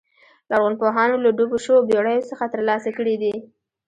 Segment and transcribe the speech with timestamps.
[0.49, 3.33] لرغونپوهانو له ډوبو شویو بېړیو څخه ترلاسه کړي دي